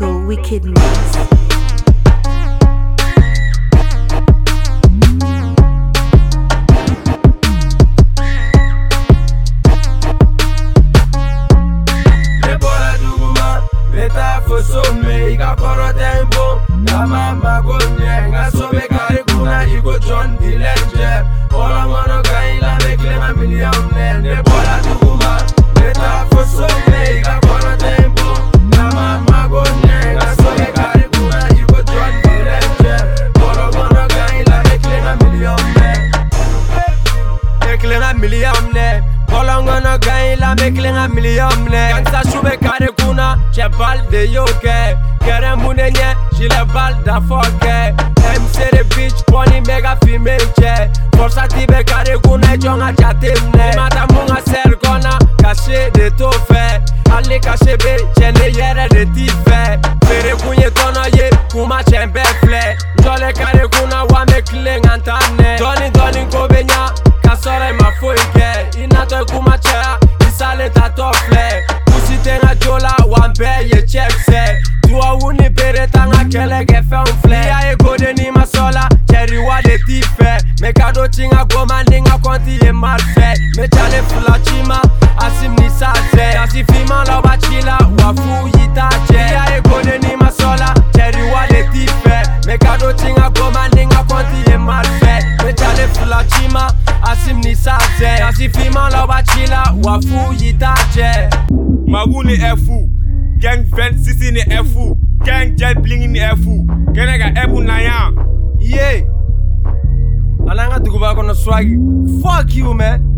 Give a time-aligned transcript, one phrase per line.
[0.00, 1.49] magical wickedness.
[40.90, 44.96] Jenga miliamle Kansa shube kare kuna Che bal de yoke.
[45.20, 51.46] Kere mune nye Jile bal da foke MC the bitch Pony mega female che Forsa
[51.46, 56.82] tibe kare kuna Chonga chatimne Mata munga sel kona Kashe de tofe.
[57.12, 59.78] Ale kashe be Chene yere de tife.
[60.06, 62.76] Fere kunye tono ye Kuma chembe fle
[73.40, 74.42] la wa n bɛɛ ye cɛkisɛ
[74.82, 79.62] tubabu ni bere t'an ka kɛlɛkɛfɛnw filɛ n'i y'a ye gode ni ma sɔla cɛriwa
[79.62, 82.72] de t'i fɛ mɛ ka do ci n ka goma ni n ka kɔnti ye
[82.72, 84.80] marifɛ mɛ cale fila ci ma
[85.24, 89.32] asim ni sazɛ dasi finman la b'a ci la wa fu y'i ta cɛ n'i
[89.32, 93.14] y'a ye gode ni ma sɔla cɛriwa de t'i fɛ mɛ ka do ci n
[93.14, 96.68] ka goma ni n ka kɔnti ye marifɛ mɛ cale fila ci ma
[97.08, 99.98] asim ni sazɛ dasi finman la b'a ci la wa
[102.56, 102.89] fu
[103.40, 104.94] Gang Van Sisi in the FU.
[105.24, 106.66] Gang Jet Bling in the FU.
[106.92, 108.12] Kena ka Ebu Naya.
[108.60, 109.00] Yeah.
[110.44, 111.76] Ananga dukuba kono swaggy.
[112.22, 113.10] Fuck you, man.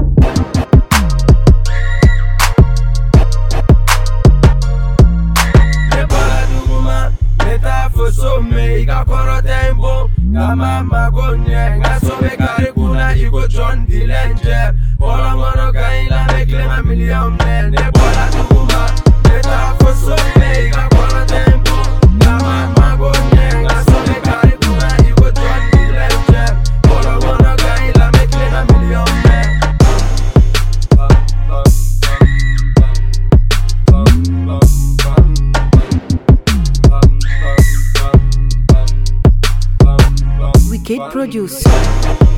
[8.12, 13.06] sommeyi ka kɔrɔ tɛ n bon nka ma mago ɲɛ nka so bɛ kari kunna
[13.24, 14.60] i ko jɔn dilɛn jɛ
[15.00, 18.01] bɔlɔnkɔnɔ ka ɲi lamɛn tilema miliyɔn mɛ ne bɔ.
[40.84, 42.31] Kid Producer.